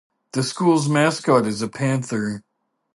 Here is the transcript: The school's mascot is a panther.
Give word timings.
The 0.31 0.41
school's 0.41 0.89
mascot 0.89 1.45
is 1.45 1.61
a 1.61 1.67
panther. 1.69 2.41